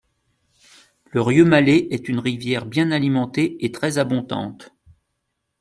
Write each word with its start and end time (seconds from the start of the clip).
Le 1.11 1.21
Rieumalet 1.21 1.89
est 1.93 2.09
une 2.09 2.17
rivière 2.17 2.65
bien 2.65 2.89
alimentée 2.89 3.63
et 3.63 3.71
très 3.71 3.99
abondante. 3.99 4.73